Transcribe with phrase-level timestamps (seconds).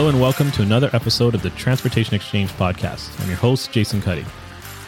[0.00, 3.20] Hello and welcome to another episode of the Transportation Exchange podcast.
[3.20, 4.24] I'm your host, Jason Cuddy.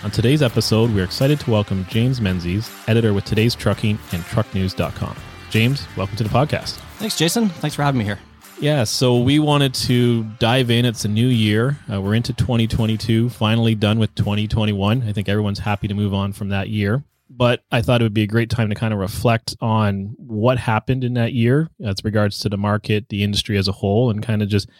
[0.04, 5.14] On today's episode, we're excited to welcome James Menzies, editor with Today's Trucking and TruckNews.com.
[5.50, 6.76] James, welcome to the podcast.
[6.96, 7.50] Thanks, Jason.
[7.50, 8.18] Thanks for having me here.
[8.58, 10.86] Yeah, so we wanted to dive in.
[10.86, 11.76] It's a new year.
[11.92, 15.02] Uh, we're into 2022, finally done with 2021.
[15.02, 17.04] I think everyone's happy to move on from that year.
[17.28, 20.56] But I thought it would be a great time to kind of reflect on what
[20.56, 24.22] happened in that year as regards to the market, the industry as a whole, and
[24.22, 24.70] kind of just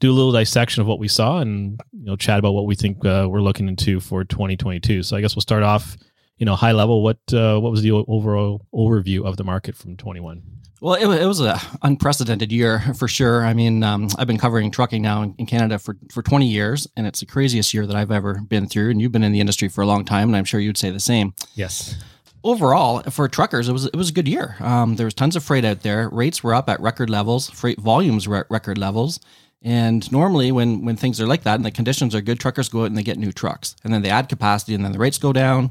[0.00, 2.74] do a little dissection of what we saw and you know chat about what we
[2.74, 5.02] think uh, we're looking into for 2022.
[5.02, 5.96] So I guess we'll start off,
[6.38, 7.02] you know, high level.
[7.02, 10.42] What uh, what was the overall overview of the market from 21?
[10.80, 13.44] Well, it, it was an unprecedented year for sure.
[13.44, 16.88] I mean, um, I've been covering trucking now in, in, Canada for, for 20 years,
[16.96, 18.90] and it's the craziest year that I've ever been through.
[18.90, 20.88] And you've been in the industry for a long time, and I'm sure you'd say
[20.88, 21.34] the same.
[21.54, 21.96] Yes.
[22.42, 24.56] Overall, for truckers, it was it was a good year.
[24.60, 26.08] Um, there was tons of freight out there.
[26.08, 27.50] Rates were up at record levels.
[27.50, 29.20] Freight volumes were at record levels.
[29.62, 32.82] And normally, when when things are like that and the conditions are good, truckers go
[32.82, 35.18] out and they get new trucks, and then they add capacity, and then the rates
[35.18, 35.70] go down,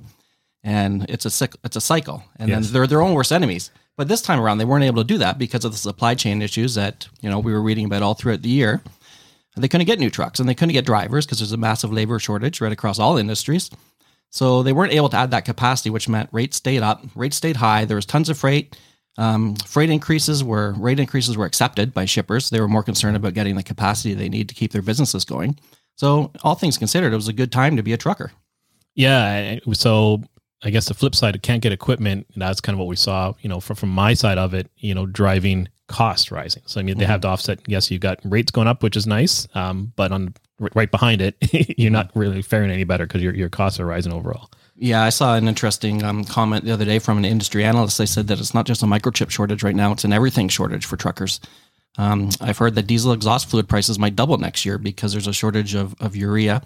[0.64, 2.66] and it's a it's a cycle, and yes.
[2.66, 3.72] then they're their own worst enemies.
[3.98, 6.42] But this time around, they weren't able to do that because of the supply chain
[6.42, 8.82] issues that you know we were reading about all throughout the year.
[9.56, 11.92] And they couldn't get new trucks and they couldn't get drivers because there's a massive
[11.92, 13.70] labor shortage right across all industries.
[14.30, 17.58] So they weren't able to add that capacity, which meant rates stayed up, rates stayed
[17.58, 17.86] high.
[17.86, 18.78] There was tons of freight.
[19.18, 22.50] Um, freight increases were rate increases were accepted by shippers.
[22.50, 25.60] They were more concerned about getting the capacity they need to keep their businesses going.
[25.96, 28.32] So all things considered, it was a good time to be a trucker.
[28.96, 29.60] Yeah.
[29.74, 30.24] So
[30.64, 32.28] I guess the flip side, it can't get equipment.
[32.36, 34.94] That's kind of what we saw, you know, from, from my side of it, you
[34.94, 36.64] know, driving cost rising.
[36.66, 37.12] So, I mean, they mm-hmm.
[37.12, 37.60] have to offset.
[37.68, 39.48] Yes, you've got rates going up, which is nice.
[39.56, 41.36] Um, but on right behind it,
[41.78, 44.50] you're not really faring any better because your, your costs are rising overall.
[44.82, 47.98] Yeah, I saw an interesting um, comment the other day from an industry analyst.
[47.98, 50.86] They said that it's not just a microchip shortage right now, it's an everything shortage
[50.86, 51.40] for truckers.
[51.98, 55.34] Um, I've heard that diesel exhaust fluid prices might double next year because there's a
[55.34, 56.62] shortage of, of urea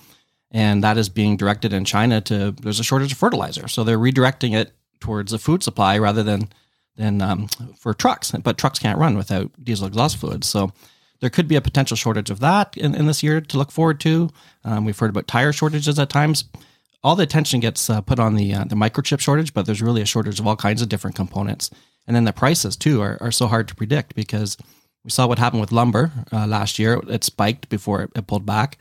[0.53, 3.97] and that is being directed in China to there's a shortage of fertilizer, so they're
[3.97, 6.47] redirecting it towards the food supply rather than
[6.95, 7.47] than um,
[7.77, 8.31] for trucks.
[8.31, 10.71] But trucks can't run without diesel exhaust fluids, so
[11.19, 13.99] there could be a potential shortage of that in, in this year to look forward
[14.01, 14.29] to.
[14.63, 16.45] Um, we've heard about tire shortages at times.
[17.03, 20.01] All the attention gets uh, put on the uh, the microchip shortage, but there's really
[20.01, 21.69] a shortage of all kinds of different components.
[22.07, 24.57] And then the prices too are, are so hard to predict because
[25.03, 27.01] we saw what happened with lumber uh, last year.
[27.09, 28.79] It spiked before it, it pulled back.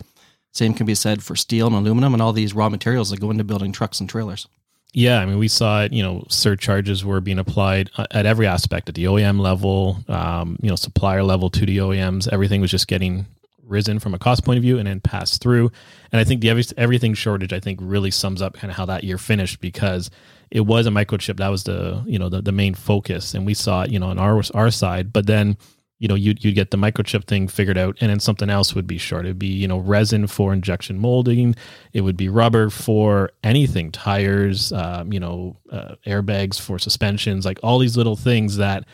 [0.52, 3.30] Same can be said for steel and aluminum and all these raw materials that go
[3.30, 4.46] into building trucks and trailers.
[4.92, 5.92] Yeah, I mean, we saw it.
[5.92, 10.58] You know, surcharges were being applied uh, at every aspect, at the OEM level, um,
[10.60, 12.28] you know, supplier level to the OEMs.
[12.30, 13.26] Everything was just getting
[13.66, 15.70] risen from a cost point of view and then passed through.
[16.10, 19.04] And I think the everything shortage, I think, really sums up kind of how that
[19.04, 20.10] year finished because
[20.50, 23.54] it was a microchip that was the you know the, the main focus, and we
[23.54, 25.12] saw it, you know, on our our side.
[25.12, 25.56] But then
[26.02, 28.88] you know, you'd, you'd get the microchip thing figured out and then something else would
[28.88, 29.24] be short.
[29.24, 31.54] It'd be, you know, resin for injection molding.
[31.92, 37.60] It would be rubber for anything, tires, um, you know, uh, airbags for suspensions, like
[37.62, 38.84] all these little things that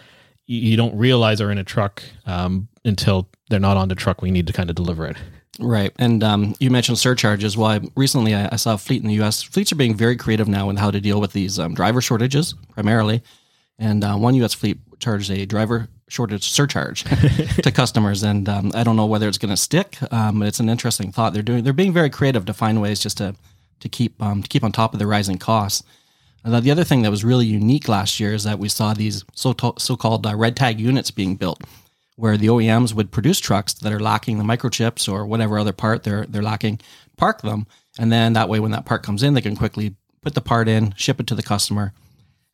[0.49, 4.23] you, don't realize are in a truck um, until they're not on the truck.
[4.23, 5.17] We need to kind of deliver it.
[5.61, 5.93] Right.
[5.99, 7.57] And um, you mentioned surcharges.
[7.57, 9.43] Well, I, recently I, I, saw a fleet in the US.
[9.43, 12.55] Fleets are being very creative now in how to deal with these um, driver shortages
[12.71, 13.23] primarily.
[13.79, 17.05] And uh, one US fleet charged a driver shortage surcharge
[17.63, 19.99] to customers, and um, I don't know whether it's going to stick.
[20.13, 21.33] Um, but it's an interesting thought.
[21.33, 21.65] They're doing.
[21.65, 23.35] They're being very creative to find ways just to
[23.81, 25.83] to keep um, to keep on top of the rising costs.
[26.45, 29.55] The other thing that was really unique last year is that we saw these so
[29.79, 31.63] so called uh, red tag units being built,
[32.17, 36.05] where the OEMs would produce trucks that are lacking the microchips or whatever other part
[36.05, 36.81] they're they're lacking,
[37.17, 37.67] park them,
[37.99, 40.69] and then that way when that part comes in, they can quickly put the part
[40.69, 41.93] in, ship it to the customer,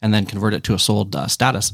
[0.00, 1.72] and then convert it to a sold uh, status.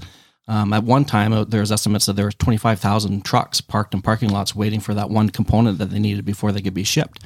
[0.48, 4.30] Um, at one time, uh, there's estimates that there were 25,000 trucks parked in parking
[4.30, 7.22] lots waiting for that one component that they needed before they could be shipped.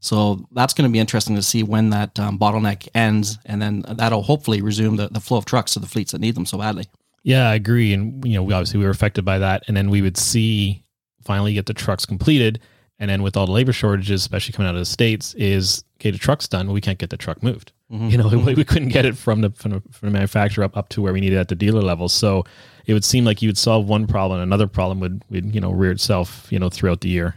[0.00, 3.84] So that's going to be interesting to see when that um, bottleneck ends, and then
[3.88, 6.58] that'll hopefully resume the, the flow of trucks to the fleets that need them so
[6.58, 6.86] badly.
[7.24, 7.92] Yeah, I agree.
[7.92, 10.84] And you know, we obviously we were affected by that, and then we would see
[11.24, 12.60] finally get the trucks completed,
[12.98, 16.12] and then with all the labor shortages, especially coming out of the states, is okay,
[16.12, 17.72] the truck's done, but we can't get the truck moved.
[17.90, 18.08] Mm-hmm.
[18.10, 20.76] You know, we, we couldn't get it from the, from the, from the manufacturer up
[20.76, 22.08] up to where we needed at the dealer level.
[22.08, 22.44] So
[22.86, 25.72] it would seem like you would solve one problem, another problem would would you know
[25.72, 27.34] rear itself you know throughout the year.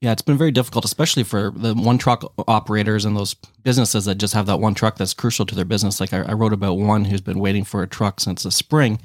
[0.00, 4.14] Yeah, it's been very difficult, especially for the one truck operators and those businesses that
[4.14, 6.00] just have that one truck that's crucial to their business.
[6.00, 8.98] Like I, I wrote about one who's been waiting for a truck since the spring.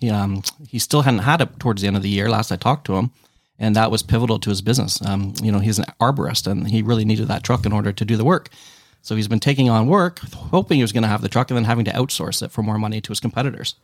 [0.00, 2.30] He, um, he still hadn't had it towards the end of the year.
[2.30, 3.10] Last I talked to him,
[3.58, 5.04] and that was pivotal to his business.
[5.04, 8.04] Um, you know, he's an arborist, and he really needed that truck in order to
[8.06, 8.48] do the work.
[9.02, 11.58] So he's been taking on work, hoping he was going to have the truck, and
[11.58, 13.74] then having to outsource it for more money to his competitors.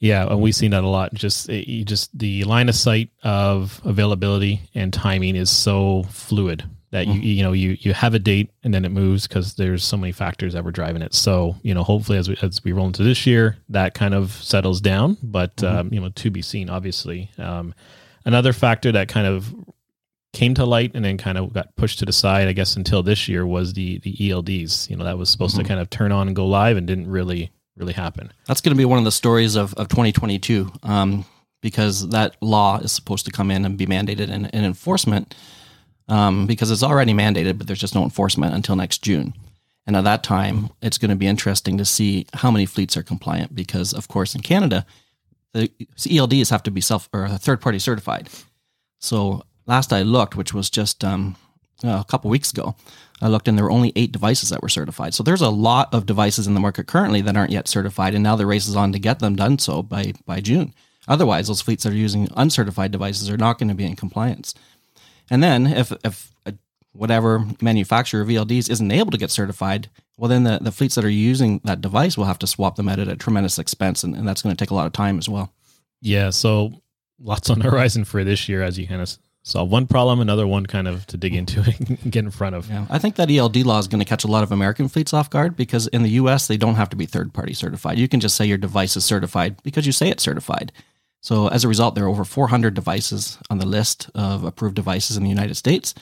[0.00, 1.12] Yeah, and we've seen that a lot.
[1.12, 7.06] Just you just the line of sight of availability and timing is so fluid that
[7.06, 9.98] you you know you you have a date and then it moves because there's so
[9.98, 11.14] many factors that were driving it.
[11.14, 14.32] So you know, hopefully as we as we roll into this year, that kind of
[14.32, 15.18] settles down.
[15.22, 16.70] But um, you know, to be seen.
[16.70, 17.74] Obviously, um,
[18.24, 19.54] another factor that kind of
[20.32, 23.02] came to light and then kind of got pushed to the side, I guess, until
[23.02, 24.88] this year was the the ELDs.
[24.88, 27.10] You know, that was supposed to kind of turn on and go live and didn't
[27.10, 28.32] really really happen.
[28.46, 31.24] That's going to be one of the stories of, of 2022 um,
[31.60, 35.34] because that law is supposed to come in and be mandated in, in enforcement
[36.08, 39.32] um, because it's already mandated, but there's just no enforcement until next June.
[39.86, 43.02] And at that time, it's going to be interesting to see how many fleets are
[43.02, 44.84] compliant because, of course, in Canada,
[45.52, 45.68] the
[45.98, 48.28] ELDs have to be self or third party certified.
[48.98, 51.36] So last I looked, which was just um,
[51.82, 52.76] a couple weeks ago,
[53.20, 55.14] I looked and there were only eight devices that were certified.
[55.14, 58.22] So there's a lot of devices in the market currently that aren't yet certified, and
[58.22, 60.74] now the race is on to get them done so by by June.
[61.08, 64.54] Otherwise, those fleets that are using uncertified devices are not going to be in compliance.
[65.30, 66.54] And then if if a,
[66.92, 71.04] whatever manufacturer of ELDs isn't able to get certified, well then the, the fleets that
[71.04, 74.14] are using that device will have to swap them out at a tremendous expense, and,
[74.14, 75.52] and that's going to take a lot of time as well.
[76.00, 76.82] Yeah, so
[77.18, 80.46] lots on the horizon for this year as you kind of solve one problem, another
[80.46, 82.68] one kind of to dig into and get in front of.
[82.68, 85.12] Yeah, I think that ELD law is going to catch a lot of American fleets
[85.12, 87.98] off guard because in the US, they don't have to be third party certified.
[87.98, 90.72] You can just say your device is certified because you say it's certified.
[91.20, 95.16] So as a result, there are over 400 devices on the list of approved devices
[95.16, 95.94] in the United States.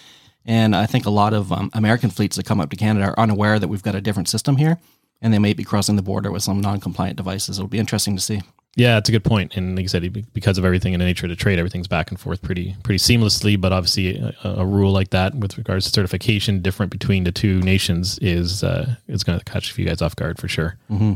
[0.44, 3.20] And I think a lot of um, American fleets that come up to Canada are
[3.20, 4.78] unaware that we've got a different system here,
[5.20, 7.58] and they may be crossing the border with some non compliant devices.
[7.58, 8.40] It'll be interesting to see.
[8.78, 9.56] Yeah, it's a good point.
[9.56, 12.12] And like you said, because of everything in the nature of the trade, everything's back
[12.12, 13.60] and forth pretty pretty seamlessly.
[13.60, 17.60] But obviously, a, a rule like that with regards to certification different between the two
[17.62, 20.76] nations is uh, is going to catch a few guys off guard for sure.
[20.88, 21.14] Mm-hmm.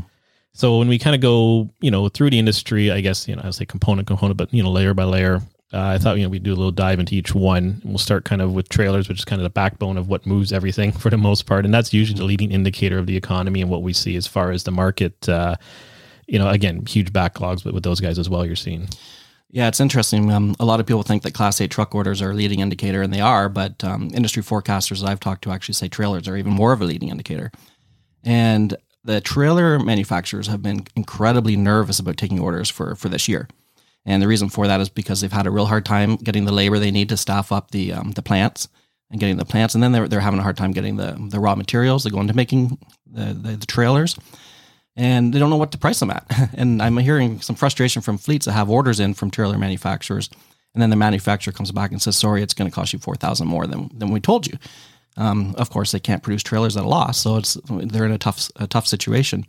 [0.51, 3.43] So when we kind of go, you know, through the industry, I guess you know,
[3.45, 5.37] I say component component, but you know, layer by layer.
[5.71, 7.81] Uh, I thought you know we'd do a little dive into each one.
[7.85, 10.51] We'll start kind of with trailers, which is kind of the backbone of what moves
[10.51, 13.71] everything for the most part, and that's usually the leading indicator of the economy and
[13.71, 15.29] what we see as far as the market.
[15.29, 15.55] Uh,
[16.33, 18.89] you know, again, huge backlogs, but with those guys as well, you're seeing.
[19.51, 20.31] Yeah, it's interesting.
[20.31, 23.03] Um, a lot of people think that Class 8 truck orders are a leading indicator,
[23.03, 26.35] and they are, but um, industry forecasters that I've talked to actually say trailers are
[26.35, 27.51] even more of a leading indicator.
[28.23, 33.47] And the trailer manufacturers have been incredibly nervous about taking orders for, for this year.
[34.03, 36.51] And the reason for that is because they've had a real hard time getting the
[36.51, 38.69] labor they need to staff up the um, the plants
[39.11, 41.39] and getting the plants, and then they're, they're having a hard time getting the, the
[41.39, 44.17] raw materials that go into making the, the, the trailers
[44.95, 46.25] and they don't know what to price them at.
[46.55, 50.29] And I'm hearing some frustration from fleets that have orders in from trailer manufacturers,
[50.73, 53.15] and then the manufacturer comes back and says, "Sorry, it's going to cost you four
[53.15, 54.57] thousand more than than we told you."
[55.17, 58.17] Um, of course, they can't produce trailers at a loss, so it's they're in a
[58.17, 59.45] tough a tough situation.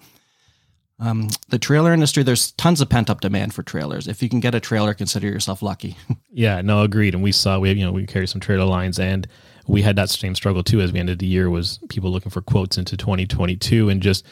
[1.01, 4.07] Um, the trailer industry, there's tons of pent up demand for trailers.
[4.07, 5.97] If you can get a trailer, consider yourself lucky.
[6.31, 7.15] yeah, no, agreed.
[7.15, 9.27] And we saw we you know we carry some trailer lines, and
[9.67, 12.43] we had that same struggle too as we ended the year was people looking for
[12.43, 14.27] quotes into 2022 and just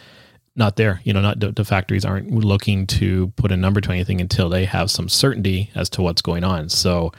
[0.54, 1.00] not there.
[1.04, 4.64] You know, not the, factories aren't looking to put a number to anything until they
[4.64, 6.68] have some certainty as to what's going on.
[6.68, 7.12] So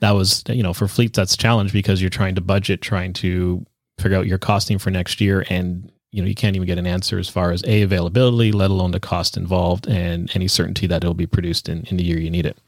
[0.00, 3.12] that was, you know, for fleets that's a challenge because you're trying to budget, trying
[3.14, 3.66] to
[3.98, 6.86] figure out your costing for next year, and you know you can't even get an
[6.86, 11.02] answer as far as a availability, let alone the cost involved, and any certainty that
[11.02, 12.58] it'll be produced in, in the year you need it.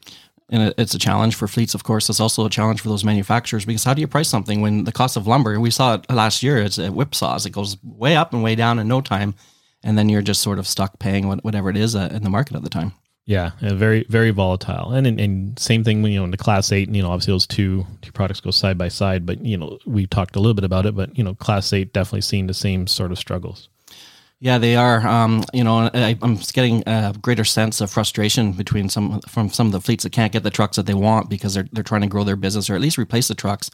[0.50, 2.08] And it's a challenge for fleets, of course.
[2.08, 4.92] It's also a challenge for those manufacturers because how do you price something when the
[4.92, 5.60] cost of lumber?
[5.60, 6.56] We saw it last year.
[6.56, 7.44] It's a whipsaws.
[7.44, 9.34] It goes way up and way down in no time
[9.82, 12.56] and then you're just sort of stuck paying whatever it is uh, in the market
[12.56, 12.92] at the time.
[13.28, 16.88] Yeah, very very volatile, and and same thing when you know in the class eight,
[16.88, 20.06] you know obviously those two two products go side by side, but you know we
[20.06, 22.86] talked a little bit about it, but you know class eight definitely seeing the same
[22.86, 23.68] sort of struggles.
[24.40, 25.06] Yeah, they are.
[25.06, 29.66] Um, you know, I, am getting a greater sense of frustration between some from some
[29.66, 32.02] of the fleets that can't get the trucks that they want because they're they're trying
[32.02, 33.70] to grow their business or at least replace the trucks.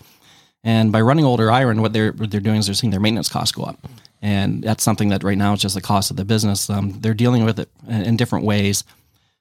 [0.64, 3.28] And by running older iron, what they're what they're doing is they're seeing their maintenance
[3.28, 3.86] costs go up
[4.24, 6.70] and that's something that right now is just the cost of the business.
[6.70, 8.82] Um, they're dealing with it in different ways.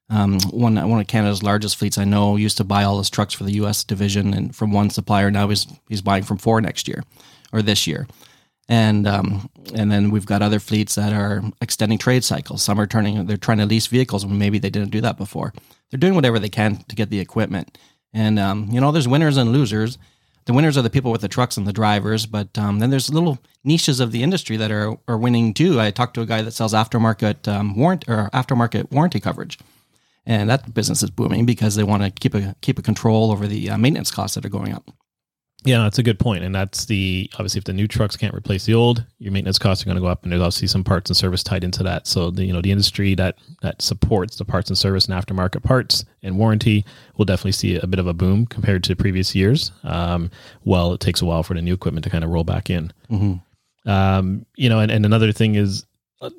[0.10, 3.34] Um, one one of Canada's largest fleets I know used to buy all his trucks
[3.34, 3.86] for the U.S.
[3.86, 5.32] division and from one supplier.
[5.32, 7.02] Now he's he's buying from four next year
[7.54, 8.08] or this year,
[8.68, 12.62] and um, and then we've got other fleets that are extending trade cycles.
[12.62, 15.54] Some are turning they're trying to lease vehicles when maybe they didn't do that before.
[15.92, 17.78] They're doing whatever they can to get the equipment,
[18.12, 19.98] and um, you know there's winners and losers
[20.45, 23.13] the winners are the people with the trucks and the drivers, but um, then there's
[23.13, 25.79] little niches of the industry that are, are winning too.
[25.79, 29.59] I talked to a guy that sells aftermarket um, warrant or aftermarket warranty coverage,
[30.25, 33.47] and that business is booming because they want to keep a keep a control over
[33.47, 34.91] the uh, maintenance costs that are going up.
[35.65, 38.65] Yeah, that's a good point, and that's the obviously if the new trucks can't replace
[38.65, 41.10] the old, your maintenance costs are going to go up, and there's obviously some parts
[41.10, 42.05] and service tied into that.
[42.05, 45.63] So the you know the industry that that supports the parts and service and aftermarket
[45.63, 46.86] parts and warranty
[47.17, 49.72] will definitely see a bit of a boom compared to previous years.
[49.84, 50.32] Um,
[50.65, 52.91] well, it takes a while for the new equipment to kind of roll back in.
[53.10, 53.89] Mm-hmm.
[53.89, 55.86] Um, you know, and, and another thing is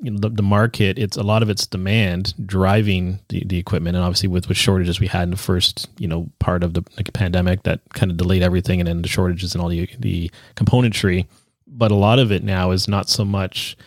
[0.01, 3.95] you know the, the market it's a lot of it's demand driving the, the equipment.
[3.95, 6.83] And obviously with with shortages we had in the first you know part of the,
[6.97, 10.31] the pandemic that kind of delayed everything and then the shortages and all the the
[10.55, 11.27] componentry.
[11.67, 13.77] But a lot of it now is not so much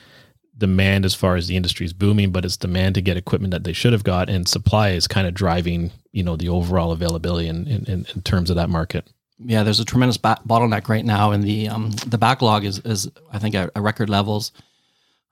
[0.57, 3.63] demand as far as the industry is booming but it's demand to get equipment that
[3.63, 7.49] they should have got and supply is kind of driving you know the overall availability
[7.49, 9.09] in in, in terms of that market.
[9.39, 13.09] Yeah there's a tremendous ba- bottleneck right now and the um, the backlog is is
[13.33, 14.53] i think at, at record levels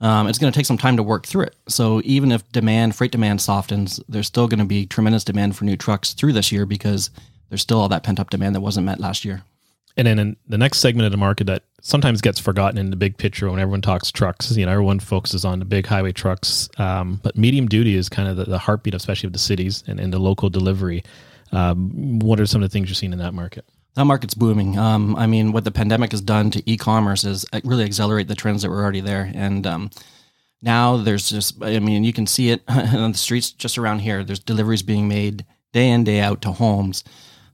[0.00, 1.56] um, it's going to take some time to work through it.
[1.68, 5.64] So even if demand, freight demand softens, there's still going to be tremendous demand for
[5.64, 7.10] new trucks through this year because
[7.48, 9.42] there's still all that pent up demand that wasn't met last year.
[9.96, 12.96] And then in the next segment of the market that sometimes gets forgotten in the
[12.96, 16.68] big picture when everyone talks trucks, you know, everyone focuses on the big highway trucks,
[16.78, 19.98] um, but medium duty is kind of the, the, heartbeat, especially of the cities and,
[19.98, 21.02] and the local delivery.
[21.52, 23.64] Um, what are some of the things you're seeing in that market?
[23.96, 24.78] That market's booming.
[24.78, 28.60] Um, I mean, what the pandemic has done to e-commerce is really accelerate the trends
[28.60, 29.32] that were already there.
[29.34, 29.90] And um,
[30.60, 34.22] now there's just, I mean, you can see it on the streets just around here.
[34.22, 37.04] There's deliveries being made day in, day out to homes.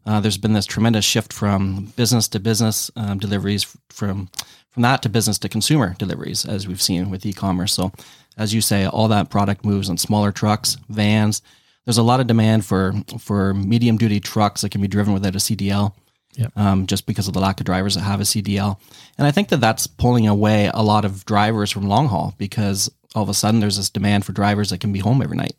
[0.04, 4.28] Uh, there's been this tremendous shift from business to business um, deliveries, from
[4.72, 7.74] from that to business to consumer deliveries, as we've seen with e-commerce.
[7.74, 7.92] So,
[8.38, 11.42] as you say, all that product moves on smaller trucks, vans.
[11.84, 15.36] There's a lot of demand for for medium duty trucks that can be driven without
[15.36, 15.94] a CDL
[16.34, 16.52] yep.
[16.56, 18.78] um, just because of the lack of drivers that have a CDL.
[19.18, 22.90] And I think that that's pulling away a lot of drivers from long haul because
[23.14, 25.56] all of a sudden there's this demand for drivers that can be home every night,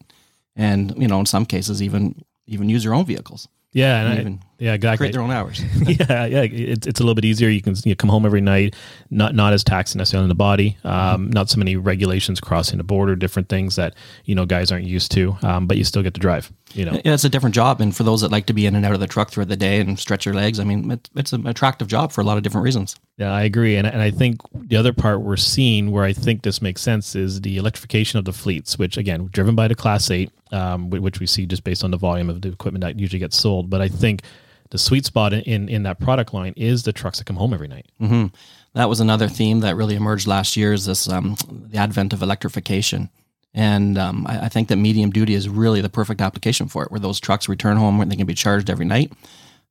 [0.56, 3.48] and you know in some cases even even use their own vehicles.
[3.74, 4.98] Yeah, and I, yeah, exactly.
[4.98, 5.62] Create their own hours.
[5.88, 6.44] yeah, yeah.
[6.44, 7.50] It's, it's a little bit easier.
[7.50, 8.76] You can you come home every night,
[9.10, 10.78] not not as taxing necessarily on the body.
[10.84, 11.32] Um.
[11.32, 15.12] Not so many regulations crossing the border, different things that you know guys aren't used
[15.14, 15.36] to.
[15.42, 16.52] Um, but you still get to drive.
[16.74, 18.76] You know, yeah, it's a different job, and for those that like to be in
[18.76, 21.10] and out of the truck throughout the day and stretch your legs, I mean, it,
[21.16, 22.96] it's an attractive job for a lot of different reasons.
[23.18, 26.44] Yeah, I agree, and and I think the other part we're seeing where I think
[26.44, 30.10] this makes sense is the electrification of the fleets, which again, driven by the Class
[30.10, 33.20] Eight, um, which we see just based on the volume of the equipment that usually
[33.20, 33.70] gets sold.
[33.70, 34.22] But I think
[34.70, 37.68] the sweet spot in in that product line is the trucks that come home every
[37.68, 37.88] night.
[38.02, 38.28] Mm-hmm.
[38.74, 42.22] That was another theme that really emerged last year is this um, the advent of
[42.22, 43.10] electrification.
[43.54, 46.90] And um, I, I, think that medium duty is really the perfect application for it,
[46.90, 49.14] where those trucks return home and they can be charged every night.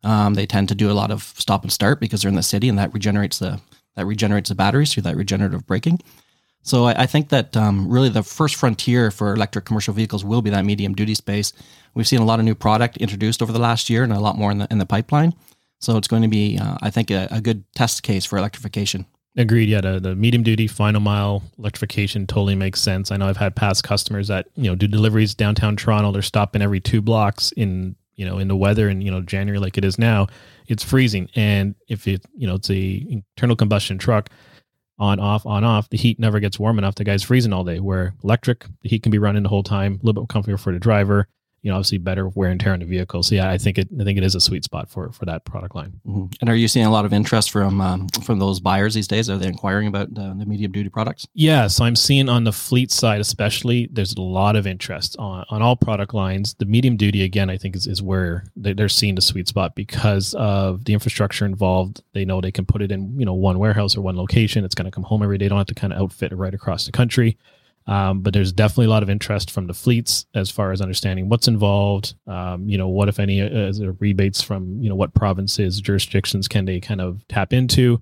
[0.04, 2.44] Um, they tend to do a lot of stop and start because they're in the
[2.44, 3.60] city, and that regenerates the
[3.96, 6.00] that regenerates the batteries through that regenerative braking.
[6.62, 10.42] So I, I think that um, really the first frontier for electric commercial vehicles will
[10.42, 11.52] be that medium duty space.
[11.94, 14.38] We've seen a lot of new product introduced over the last year, and a lot
[14.38, 15.34] more in the in the pipeline.
[15.80, 19.04] So it's going to be, uh, I think, a, a, good test case for electrification.
[19.36, 19.68] Agreed.
[19.68, 23.10] Yeah, the, the medium duty final mile electrification totally makes sense.
[23.10, 26.12] I know I've had past customers that you know do deliveries downtown Toronto.
[26.12, 29.58] They're stopping every two blocks in you know in the weather and you know January
[29.58, 30.28] like it is now.
[30.68, 34.30] It's freezing, and if it you know it's a internal combustion truck
[35.02, 36.94] on off on off the heat never gets warm enough.
[36.94, 39.94] The guy's freezing all day where electric the heat can be running the whole time
[39.94, 41.26] a little bit comfortable for the driver
[41.62, 43.22] you know obviously better wear and tear on the vehicle.
[43.22, 45.44] So yeah i think it i think it is a sweet spot for for that
[45.44, 46.00] product line.
[46.06, 46.26] Mm-hmm.
[46.40, 49.30] and are you seeing a lot of interest from um, from those buyers these days?
[49.30, 51.26] Are they inquiring about uh, the medium duty products?
[51.34, 55.44] Yeah so i'm seeing on the fleet side especially there's a lot of interest on
[55.48, 56.54] on all product lines.
[56.58, 60.34] The medium duty again i think is, is where they're seeing the sweet spot because
[60.34, 62.02] of the infrastructure involved.
[62.12, 64.64] They know they can put it in you know one warehouse or one location.
[64.64, 65.44] It's going to come home every day.
[65.44, 67.38] They don't have to kind of outfit it right across the country
[67.86, 71.28] um, but there's definitely a lot of interest from the fleets as far as understanding
[71.28, 72.14] what's involved.
[72.26, 76.64] Um, you know, what if any uh, rebates from you know what provinces, jurisdictions can
[76.64, 78.00] they kind of tap into,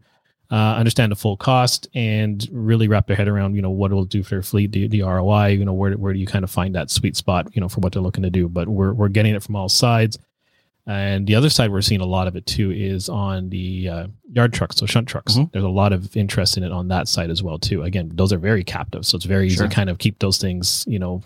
[0.51, 4.05] uh, understand the full cost, and really wrap their head around you know what it'll
[4.05, 5.49] do for their fleet, the, the ROI.
[5.49, 7.49] You know, where where do you kind of find that sweet spot?
[7.55, 8.49] You know, for what they're looking to do.
[8.49, 10.19] But we're we're getting it from all sides.
[10.87, 14.07] And the other side we're seeing a lot of it too is on the uh,
[14.33, 15.35] yard trucks, so shunt trucks.
[15.35, 15.51] Mm-hmm.
[15.53, 17.83] There's a lot of interest in it on that side as well too.
[17.83, 20.85] Again, those are very captive, so it's very easy to kind of keep those things,
[20.89, 21.23] you know,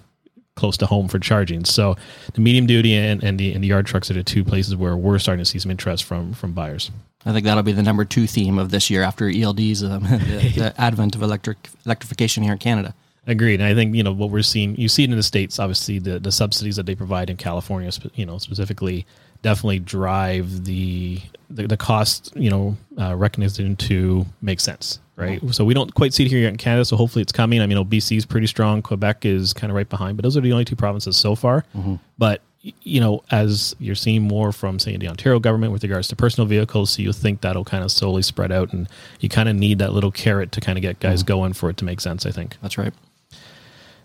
[0.57, 1.65] close to home for charging.
[1.65, 1.97] So
[2.35, 4.97] the medium duty and, and the and the yard trucks are the two places where
[4.97, 6.91] we're starting to see some interest from from buyers.
[7.27, 10.53] I think that'll be the number two theme of this year after ELD's um, the,
[10.57, 12.95] the advent of electric electrification here in Canada.
[13.27, 13.61] Agreed.
[13.61, 15.99] And I think, you know, what we're seeing, you see it in the States, obviously
[15.99, 19.07] the, the subsidies that they provide in California, you know, specifically
[19.45, 21.21] definitely drive the
[21.51, 25.51] the, the cost you know uh, recognition to make sense right mm-hmm.
[25.51, 27.67] so we don't quite see it here yet in canada so hopefully it's coming i
[27.67, 30.51] mean bc is pretty strong quebec is kind of right behind but those are the
[30.51, 31.97] only two provinces so far mm-hmm.
[32.17, 32.41] but
[32.83, 36.47] you know, as you're seeing more from, say, the Ontario government with regards to personal
[36.47, 38.89] vehicles, so you think that'll kind of slowly spread out, and
[39.21, 41.77] you kind of need that little carrot to kind of get guys going for it
[41.77, 42.25] to make sense.
[42.25, 42.57] I think.
[42.63, 42.95] That's right.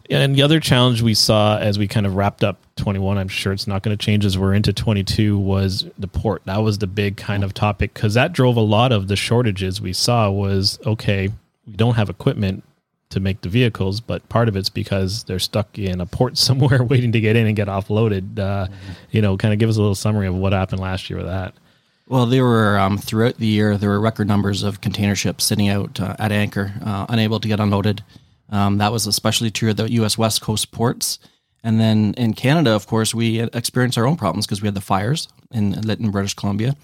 [0.10, 3.54] And the other challenge we saw as we kind of wrapped up 21, I'm sure
[3.54, 6.42] it's not going to change as we're into 22, was the port.
[6.46, 9.80] That was the big kind of topic because that drove a lot of the shortages
[9.80, 10.32] we saw.
[10.32, 11.30] Was okay,
[11.68, 12.64] we don't have equipment
[13.10, 16.84] to make the vehicles, but part of it's because they're stuck in a port somewhere
[16.84, 18.40] waiting to get in and get offloaded.
[18.40, 18.74] Uh, mm-hmm.
[19.12, 21.28] You know, kind of give us a little summary of what happened last year with
[21.28, 21.54] that.
[22.08, 25.70] Well, there were um, throughout the year there were record numbers of container ships sitting
[25.70, 28.04] out uh, at anchor, uh, unable to get unloaded.
[28.50, 30.18] Um, that was especially true at the U.S.
[30.18, 31.20] West Coast ports.
[31.64, 34.82] And then in Canada, of course, we experienced our own problems because we had the
[34.82, 36.76] fires in Lytton, British Columbia,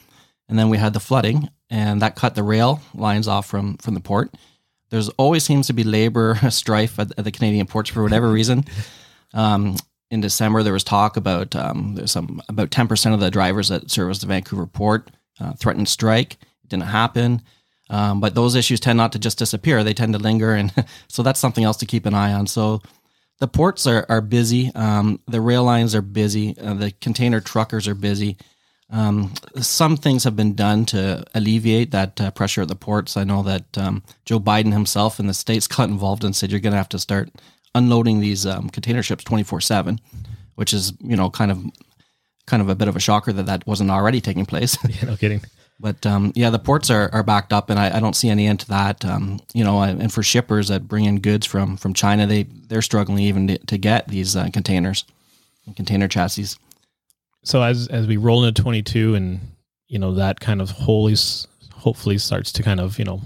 [0.49, 3.93] and then we had the flooding, and that cut the rail lines off from from
[3.93, 4.33] the port.
[4.89, 8.65] There's always seems to be labor strife at, at the Canadian ports for whatever reason.
[9.33, 9.75] Um,
[10.11, 13.67] in December, there was talk about um, there's some about 10 percent of the drivers
[13.67, 16.37] that service the Vancouver port uh, threatened strike.
[16.63, 17.41] It didn't happen.
[17.89, 20.73] Um, but those issues tend not to just disappear; they tend to linger, and
[21.07, 22.47] so that's something else to keep an eye on.
[22.47, 22.81] So
[23.39, 27.87] the ports are are busy, um, the rail lines are busy, uh, the container truckers
[27.87, 28.37] are busy.
[28.89, 33.17] Um, some things have been done to alleviate that uh, pressure at the ports.
[33.17, 36.59] I know that um, Joe Biden himself in the states got involved and said you're
[36.59, 37.29] going to have to start
[37.73, 39.99] unloading these um, container ships 24 seven,
[40.55, 41.63] which is you know kind of
[42.47, 44.77] kind of a bit of a shocker that that wasn't already taking place.
[44.89, 45.41] yeah, no kidding.
[45.79, 48.47] But um, yeah, the ports are, are backed up, and I, I don't see any
[48.47, 49.03] end to that.
[49.03, 52.81] Um, you know, and for shippers that bring in goods from from China, they they're
[52.81, 55.03] struggling even to, to get these uh, containers,
[55.65, 56.57] and container chassis.
[57.43, 59.41] So as as we roll into twenty two, and
[59.87, 61.15] you know that kind of wholly
[61.73, 63.21] hopefully starts to kind of you know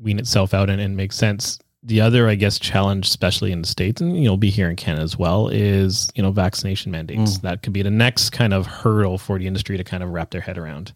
[0.00, 1.58] wean itself out and, and make sense.
[1.82, 4.76] The other, I guess, challenge, especially in the states, and you know, be here in
[4.76, 7.38] Canada as well, is you know vaccination mandates.
[7.38, 7.40] Mm.
[7.40, 10.30] That could be the next kind of hurdle for the industry to kind of wrap
[10.30, 10.92] their head around.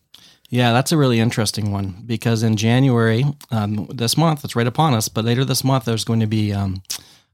[0.54, 4.94] Yeah, that's a really interesting one because in January, um, this month, it's right upon
[4.94, 5.08] us.
[5.08, 6.80] But later this month, there's going to be um,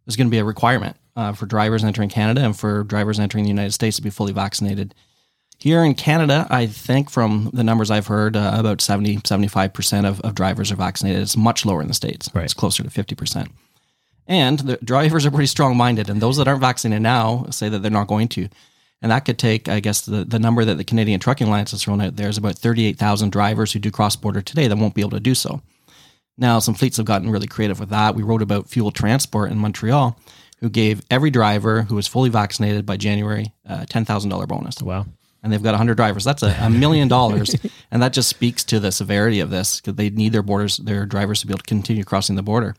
[0.06, 3.44] there's going to be a requirement uh, for drivers entering Canada and for drivers entering
[3.44, 4.94] the United States to be fully vaccinated.
[5.58, 10.22] Here in Canada, I think from the numbers I've heard, uh, about 70, 75% of,
[10.22, 11.20] of drivers are vaccinated.
[11.20, 12.30] It's much lower in the States.
[12.32, 12.46] Right.
[12.46, 13.50] It's closer to 50%.
[14.28, 16.08] And the drivers are pretty strong minded.
[16.08, 18.48] And those that aren't vaccinated now say that they're not going to.
[19.02, 21.82] And that could take, I guess, the, the number that the Canadian Trucking Alliance has
[21.82, 25.00] thrown out there is about 38,000 drivers who do cross border today that won't be
[25.00, 25.62] able to do so.
[26.36, 28.14] Now, some fleets have gotten really creative with that.
[28.14, 30.18] We wrote about Fuel Transport in Montreal,
[30.58, 34.82] who gave every driver who was fully vaccinated by January a $10,000 bonus.
[34.82, 35.06] Wow.
[35.42, 36.24] And they've got 100 drivers.
[36.24, 37.54] That's a, a million dollars.
[37.90, 41.06] and that just speaks to the severity of this because they need their borders, their
[41.06, 42.74] drivers to be able to continue crossing the border.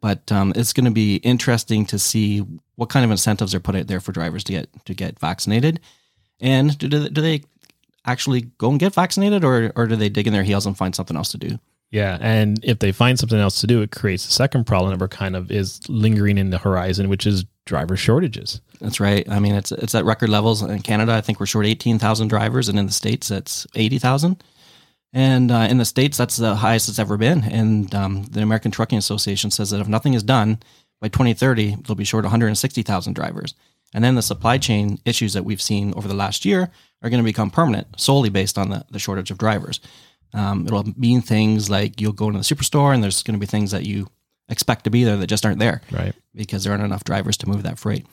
[0.00, 2.44] But um, it's going to be interesting to see
[2.82, 5.78] what kind of incentives are put out there for drivers to get to get vaccinated,
[6.40, 7.42] and do they, do they
[8.04, 10.92] actually go and get vaccinated, or or do they dig in their heels and find
[10.92, 11.60] something else to do?
[11.92, 14.98] Yeah, and if they find something else to do, it creates a second problem that
[14.98, 18.60] we're kind of is lingering in the horizon, which is driver shortages.
[18.80, 19.28] That's right.
[19.28, 21.12] I mean, it's it's at record levels in Canada.
[21.12, 24.42] I think we're short eighteen thousand drivers, and in the states, it's eighty thousand.
[25.14, 27.44] And uh, in the States, that's the highest it's ever been.
[27.44, 30.58] And um, the American Trucking Association says that if nothing is done
[31.02, 33.54] by 2030, they'll be short 160,000 drivers.
[33.92, 36.70] And then the supply chain issues that we've seen over the last year
[37.02, 39.80] are going to become permanent solely based on the, the shortage of drivers.
[40.32, 43.46] Um, it'll mean things like you'll go into the superstore and there's going to be
[43.46, 44.08] things that you
[44.48, 45.82] expect to be there that just aren't there.
[45.90, 46.14] Right.
[46.36, 48.06] Because there aren't enough drivers to move that freight.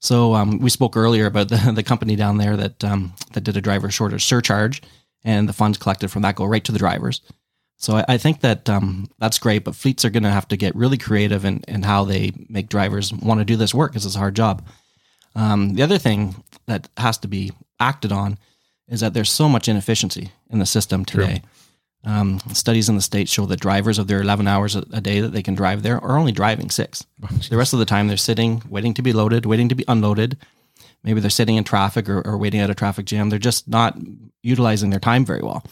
[0.00, 3.58] So um, we spoke earlier about the, the company down there that um, that did
[3.58, 4.82] a driver shortage surcharge
[5.22, 7.20] and the funds collected from that go right to the drivers.
[7.82, 10.56] So I, I think that um, that's great, but fleets are going to have to
[10.56, 14.06] get really creative in, in how they make drivers want to do this work because
[14.06, 14.64] it's a hard job.
[15.34, 18.38] Um, the other thing that has to be acted on
[18.88, 21.42] is that there's so much inefficiency in the system today.
[22.04, 25.32] Um, studies in the states show that drivers of their 11 hours a day that
[25.32, 27.04] they can drive there are only driving six.
[27.48, 30.36] the rest of the time they're sitting, waiting to be loaded, waiting to be unloaded,
[31.02, 33.28] maybe they're sitting in traffic or, or waiting at a traffic jam.
[33.28, 33.96] They're just not
[34.42, 35.64] utilizing their time very well.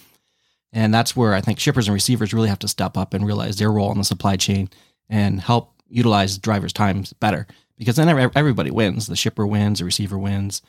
[0.73, 3.57] And that's where I think shippers and receivers really have to step up and realize
[3.57, 4.69] their role in the supply chain
[5.09, 7.47] and help utilize drivers' times better.
[7.77, 9.07] Because then everybody wins.
[9.07, 10.63] The shipper wins, the receiver wins,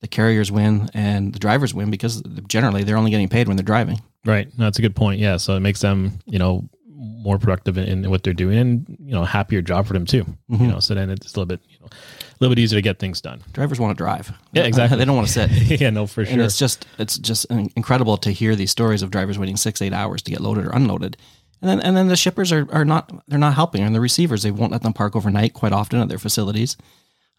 [0.00, 3.64] the carriers win, and the drivers win because generally they're only getting paid when they're
[3.64, 4.00] driving.
[4.24, 4.46] Right.
[4.58, 5.18] No, that's a good point.
[5.18, 5.38] Yeah.
[5.38, 6.68] So it makes them, you know,
[6.98, 10.24] more productive in, in what they're doing and, you know, happier job for them too.
[10.50, 10.64] Mm-hmm.
[10.64, 12.82] You know, so then it's a little bit, you know, a little bit easier to
[12.82, 13.42] get things done.
[13.52, 14.32] Drivers want to drive.
[14.52, 14.98] Yeah, exactly.
[14.98, 15.50] they don't want to sit.
[15.80, 16.32] yeah, no, for sure.
[16.32, 19.92] And it's just it's just incredible to hear these stories of drivers waiting six, eight
[19.92, 21.16] hours to get loaded or unloaded.
[21.62, 24.42] And then and then the shippers are, are not they're not helping and the receivers
[24.42, 26.76] they won't let them park overnight quite often at their facilities.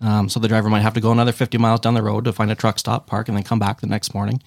[0.02, 2.32] Um, so the driver might have to go another 50 miles down the road to
[2.32, 4.42] find a truck stop, park, and then come back the next morning.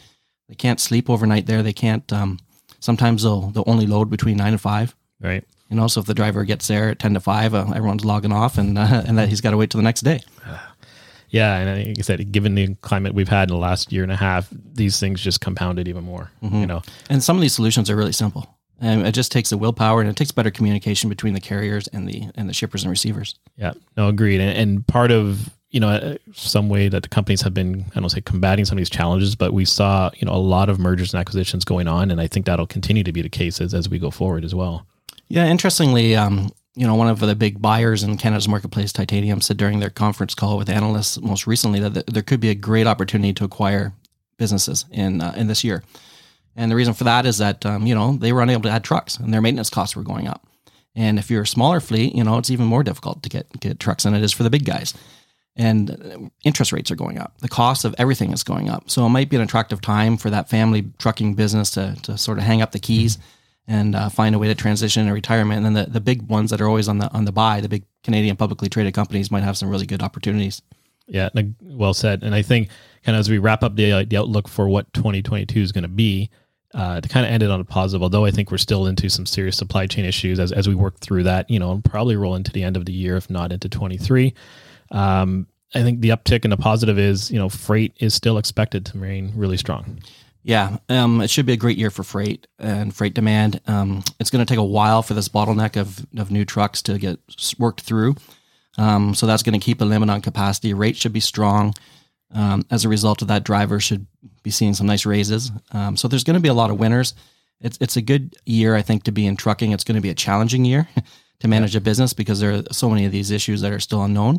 [0.48, 1.62] They can't sleep overnight there.
[1.62, 2.11] They can't.
[2.12, 2.38] Um,
[2.81, 4.94] sometimes they'll they'll only load between nine and five.
[5.22, 5.44] Right.
[5.70, 8.58] And also, if the driver gets there at 10 to 5, uh, everyone's logging off
[8.58, 10.20] and uh, and that he's got to wait till the next day.
[11.30, 14.12] Yeah, and like I said, given the climate we've had in the last year and
[14.12, 16.30] a half, these things just compounded even more.
[16.42, 18.54] You know, And some of these solutions are really simple.
[18.82, 22.06] And it just takes the willpower and it takes better communication between the carriers and
[22.06, 23.35] the and the shippers and receivers.
[23.56, 24.42] Yeah, no, agreed.
[24.42, 28.00] And, and part of you know uh, some way that the companies have been I
[28.00, 30.78] don't say combating some of these challenges, but we saw you know a lot of
[30.78, 33.72] mergers and acquisitions going on, and I think that'll continue to be the case as,
[33.72, 34.87] as we go forward as well.
[35.33, 39.57] Yeah, interestingly, um, you know, one of the big buyers in Canada's marketplace, Titanium, said
[39.57, 43.33] during their conference call with analysts most recently that there could be a great opportunity
[43.33, 43.95] to acquire
[44.37, 45.85] businesses in uh, in this year.
[46.55, 48.85] And the reason for that is that um, you know they were unable to add
[48.85, 50.47] trucks, and their maintenance costs were going up.
[50.95, 53.81] And if you're a smaller fleet, you know it's even more difficult to get get
[53.81, 54.92] trucks than it is for the big guys.
[55.57, 57.38] And uh, interest rates are going up.
[57.38, 58.90] The cost of everything is going up.
[58.90, 62.37] So it might be an attractive time for that family trucking business to to sort
[62.37, 63.16] of hang up the keys
[63.68, 65.64] and uh, find a way to transition in retirement.
[65.64, 67.68] And then the, the big ones that are always on the on the buy, the
[67.68, 70.62] big Canadian publicly traded companies might have some really good opportunities.
[71.07, 71.29] Yeah,
[71.61, 72.22] well said.
[72.22, 72.68] And I think
[73.05, 75.83] kind of as we wrap up the, uh, the outlook for what 2022 is going
[75.83, 76.31] to be,
[76.75, 79.11] uh, to kind of end it on a positive, although I think we're still into
[79.11, 82.16] some serious supply chain issues as, as we work through that, you know, and probably
[82.16, 84.33] roll into the end of the year, if not into 23.
[84.90, 88.87] Um, I think the uptick and the positive is, you know, freight is still expected
[88.87, 90.01] to remain really strong.
[90.44, 93.61] Yeah, um, it should be a great year for freight and freight demand.
[93.66, 96.98] Um, it's going to take a while for this bottleneck of, of new trucks to
[96.98, 97.20] get
[97.59, 98.16] worked through.
[98.76, 100.74] Um, so that's going to keep a limit on capacity.
[100.74, 101.74] Rates should be strong.
[102.35, 104.07] Um, as a result of that, drivers should
[104.42, 105.52] be seeing some nice raises.
[105.72, 107.14] Um, so there's going to be a lot of winners.
[107.61, 109.70] It's, it's a good year, I think, to be in trucking.
[109.70, 110.88] It's going to be a challenging year
[111.40, 114.02] to manage a business because there are so many of these issues that are still
[114.02, 114.38] unknown.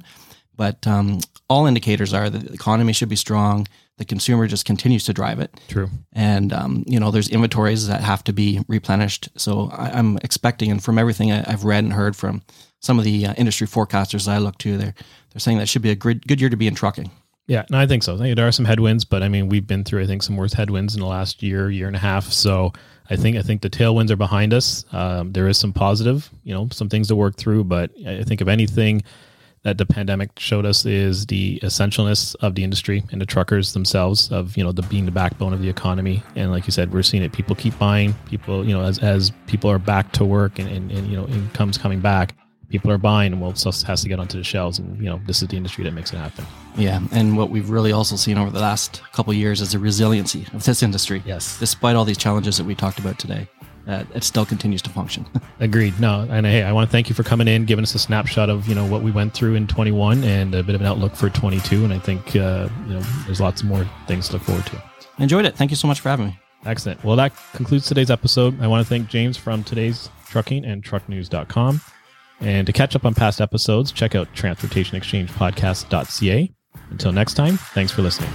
[0.55, 3.67] But um, all indicators are that the economy should be strong.
[3.97, 5.89] The consumer just continues to drive it True.
[6.13, 10.71] and um, you know there's inventories that have to be replenished so I, i'm expecting
[10.71, 12.41] and from everything I, i've read and heard from
[12.79, 14.95] some of the uh, industry forecasters that i look to they're
[15.31, 17.09] they're saying that should be a good, good year to be in trucking
[17.47, 18.15] Yeah, no, I think so.
[18.15, 20.37] I think there are some headwinds, but I mean, we've been through, I think, some
[20.37, 22.31] worse headwinds in the last year, year and a half.
[22.31, 22.71] So
[23.09, 24.85] I think, I think the tailwinds are behind us.
[24.93, 28.39] Um, there is some positive, you know, some things to work through, but I think
[28.39, 29.03] if anything
[29.63, 34.29] that the pandemic showed us is the essentialness of the industry and the truckers themselves
[34.31, 36.21] of, you know, the being the backbone of the economy.
[36.35, 37.31] And like you said, we're seeing it.
[37.31, 38.13] People keep buying.
[38.27, 41.27] People, you know, as as people are back to work and and, and you know,
[41.27, 42.35] income's coming back.
[42.69, 45.21] People are buying, and well, stuff has to get onto the shelves, and you know
[45.27, 46.43] this is the industry that makes it happen.
[46.75, 49.77] yeah and what we've really also seen over the last couple of years is the
[49.79, 51.59] resiliency of this industry Yes.
[51.59, 53.47] despite all these challenges that we talked about today
[53.87, 55.25] uh, it still continues to function
[55.59, 55.99] Agreed.
[55.99, 58.49] No, and hey, I want to thank you for coming in, giving us a snapshot
[58.49, 61.15] of you know what we went through in 21 and a bit of an outlook
[61.15, 61.83] for 22.
[61.83, 64.81] And I think uh, you know there's lots more things to look forward to.
[65.19, 67.03] enjoyed it thank you so much for having me Excellent.
[67.03, 68.59] Well, that concludes today's episode.
[68.61, 71.81] I want to thank James from today's trucking and trucknews.com.
[72.39, 76.51] And to catch up on past episodes, check out transportationexchangepodcast.ca.
[76.89, 78.31] Until next time, thanks for listening.